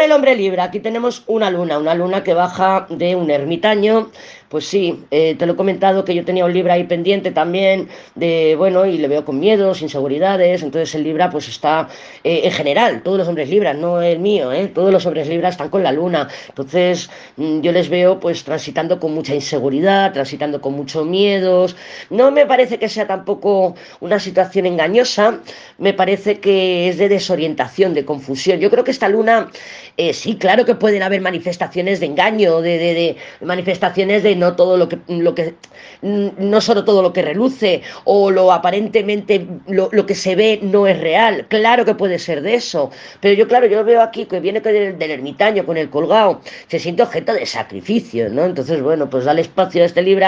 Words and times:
el 0.00 0.12
hombre 0.12 0.36
Libra, 0.36 0.64
aquí 0.64 0.80
tenemos 0.80 1.22
una 1.26 1.50
luna, 1.50 1.78
una 1.78 1.94
luna 1.94 2.22
que 2.22 2.34
baja 2.34 2.86
de 2.88 3.16
un 3.16 3.30
ermitaño 3.30 4.10
pues 4.48 4.66
sí, 4.66 5.04
eh, 5.10 5.34
te 5.38 5.46
lo 5.46 5.52
he 5.52 5.56
comentado 5.56 6.04
que 6.04 6.14
yo 6.14 6.24
tenía 6.24 6.44
un 6.44 6.52
Libra 6.52 6.74
ahí 6.74 6.84
pendiente 6.84 7.30
también 7.30 7.88
de, 8.14 8.54
bueno, 8.56 8.86
y 8.86 8.98
le 8.98 9.08
veo 9.08 9.24
con 9.24 9.38
miedos, 9.38 9.82
inseguridades, 9.82 10.62
entonces 10.62 10.94
el 10.94 11.02
Libra 11.04 11.30
pues 11.30 11.48
está, 11.48 11.88
eh, 12.24 12.40
en 12.44 12.52
general, 12.52 13.02
todos 13.02 13.18
los 13.18 13.28
hombres 13.28 13.50
Libra, 13.50 13.74
no 13.74 14.00
el 14.00 14.18
mío, 14.18 14.52
¿eh? 14.52 14.68
todos 14.68 14.90
los 14.90 15.04
hombres 15.04 15.28
Libra 15.28 15.50
están 15.50 15.68
con 15.68 15.82
la 15.82 15.92
luna, 15.92 16.28
entonces 16.48 17.10
mm, 17.36 17.60
yo 17.60 17.72
les 17.72 17.88
veo 17.90 18.18
pues 18.20 18.42
transitando 18.44 18.98
con 18.98 19.12
mucha 19.12 19.34
inseguridad, 19.34 20.12
transitando 20.12 20.60
con 20.60 20.72
muchos 20.72 21.06
miedos, 21.06 21.76
no 22.08 22.30
me 22.30 22.46
parece 22.46 22.78
que 22.78 22.88
sea 22.88 23.06
tampoco 23.06 23.74
una 24.00 24.18
situación 24.18 24.64
engañosa, 24.64 25.40
me 25.76 25.92
parece 25.92 26.40
que 26.40 26.88
es 26.88 26.96
de 26.96 27.08
desorientación, 27.08 27.92
de 27.92 28.04
confusión, 28.06 28.60
yo 28.60 28.70
creo 28.70 28.84
que 28.84 28.92
esta 28.92 29.08
luna, 29.08 29.50
eh, 29.98 30.14
sí, 30.14 30.36
claro 30.36 30.64
que 30.64 30.74
pueden 30.74 31.02
haber 31.02 31.20
manifestaciones 31.20 32.00
de 32.00 32.06
engaño, 32.06 32.62
de 32.62 33.16
manifestaciones 33.42 34.22
de 34.22 34.37
no 34.38 34.56
todo 34.56 34.76
lo 34.76 34.88
que, 34.88 34.98
lo 35.08 35.34
que 35.34 35.54
no 36.02 36.60
solo 36.60 36.84
todo 36.84 37.02
lo 37.02 37.12
que 37.12 37.22
reluce 37.22 37.82
o 38.04 38.30
lo 38.30 38.52
aparentemente 38.52 39.46
lo, 39.66 39.88
lo, 39.92 40.06
que 40.06 40.14
se 40.14 40.36
ve 40.36 40.60
no 40.62 40.86
es 40.86 41.00
real. 41.00 41.46
Claro 41.48 41.84
que 41.84 41.94
puede 41.94 42.18
ser 42.18 42.42
de 42.42 42.54
eso. 42.54 42.90
Pero 43.20 43.34
yo, 43.34 43.48
claro, 43.48 43.66
yo 43.66 43.84
veo 43.84 44.02
aquí 44.02 44.26
que 44.26 44.40
viene 44.40 44.60
del, 44.60 44.98
del 44.98 45.10
ermitaño 45.10 45.64
con 45.64 45.76
el 45.76 45.90
colgado, 45.90 46.40
se 46.68 46.78
siente 46.78 47.02
objeto 47.02 47.32
de 47.32 47.46
sacrificio, 47.46 48.28
¿no? 48.28 48.44
Entonces, 48.44 48.82
bueno, 48.82 49.08
pues 49.08 49.24
dale 49.24 49.40
espacio 49.40 49.82
a 49.82 49.86
este 49.86 50.02
libro 50.02 50.18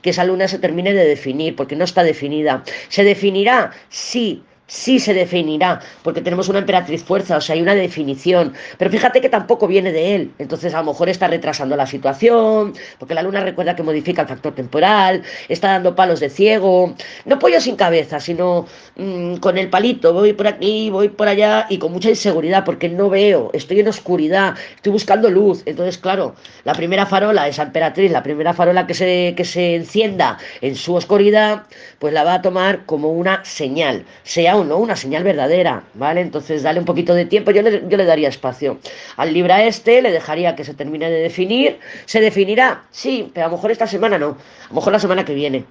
que 0.00 0.10
esa 0.10 0.24
luna 0.24 0.48
se 0.48 0.58
termine 0.58 0.92
de 0.92 1.06
definir, 1.06 1.54
porque 1.54 1.76
no 1.76 1.84
está 1.84 2.02
definida. 2.02 2.62
¿Se 2.88 3.04
definirá? 3.04 3.72
Sí 3.88 4.42
sí 4.66 4.98
se 4.98 5.12
definirá, 5.12 5.80
porque 6.02 6.20
tenemos 6.22 6.48
una 6.48 6.60
emperatriz 6.60 7.04
fuerza, 7.04 7.36
o 7.36 7.40
sea, 7.40 7.54
hay 7.54 7.62
una 7.62 7.74
definición, 7.74 8.54
pero 8.78 8.90
fíjate 8.90 9.20
que 9.20 9.28
tampoco 9.28 9.66
viene 9.66 9.92
de 9.92 10.14
él, 10.14 10.32
entonces 10.38 10.72
a 10.74 10.78
lo 10.78 10.92
mejor 10.92 11.08
está 11.08 11.28
retrasando 11.28 11.76
la 11.76 11.86
situación, 11.86 12.72
porque 12.98 13.14
la 13.14 13.22
luna 13.22 13.40
recuerda 13.40 13.76
que 13.76 13.82
modifica 13.82 14.22
el 14.22 14.28
factor 14.28 14.54
temporal, 14.54 15.22
está 15.48 15.72
dando 15.72 15.94
palos 15.94 16.20
de 16.20 16.30
ciego, 16.30 16.94
no 17.26 17.38
pollo 17.38 17.60
sin 17.60 17.76
cabeza, 17.76 18.20
sino 18.20 18.66
mmm, 18.96 19.36
con 19.36 19.58
el 19.58 19.68
palito, 19.68 20.14
voy 20.14 20.32
por 20.32 20.46
aquí, 20.46 20.88
voy 20.90 21.10
por 21.10 21.28
allá 21.28 21.66
y 21.68 21.78
con 21.78 21.92
mucha 21.92 22.08
inseguridad, 22.08 22.64
porque 22.64 22.88
no 22.88 23.10
veo, 23.10 23.50
estoy 23.52 23.80
en 23.80 23.88
oscuridad, 23.88 24.54
estoy 24.76 24.92
buscando 24.92 25.28
luz, 25.28 25.62
entonces 25.66 25.98
claro, 25.98 26.34
la 26.64 26.72
primera 26.72 27.04
farola, 27.04 27.48
esa 27.48 27.64
emperatriz, 27.64 28.10
la 28.10 28.22
primera 28.22 28.54
farola 28.54 28.86
que 28.86 28.94
se, 28.94 29.34
que 29.36 29.44
se 29.44 29.74
encienda 29.74 30.38
en 30.62 30.74
su 30.74 30.94
oscuridad, 30.94 31.64
pues 31.98 32.14
la 32.14 32.24
va 32.24 32.34
a 32.34 32.42
tomar 32.42 32.86
como 32.86 33.10
una 33.10 33.44
señal, 33.44 34.04
sea 34.22 34.53
no 34.62 34.76
una 34.78 34.94
señal 34.94 35.24
verdadera, 35.24 35.84
¿vale? 35.94 36.20
Entonces 36.20 36.62
dale 36.62 36.78
un 36.78 36.84
poquito 36.84 37.14
de 37.14 37.24
tiempo, 37.24 37.50
yo 37.50 37.62
le, 37.62 37.82
yo 37.88 37.96
le 37.96 38.04
daría 38.04 38.28
espacio. 38.28 38.78
Al 39.16 39.32
Libra 39.32 39.64
este 39.64 40.02
le 40.02 40.12
dejaría 40.12 40.54
que 40.54 40.64
se 40.64 40.74
termine 40.74 41.10
de 41.10 41.18
definir, 41.20 41.80
¿se 42.04 42.20
definirá? 42.20 42.84
Sí, 42.90 43.30
pero 43.34 43.46
a 43.46 43.48
lo 43.48 43.56
mejor 43.56 43.70
esta 43.72 43.86
semana 43.86 44.18
no, 44.18 44.26
a 44.26 44.68
lo 44.68 44.74
mejor 44.74 44.92
la 44.92 45.00
semana 45.00 45.24
que 45.24 45.34
viene. 45.34 45.64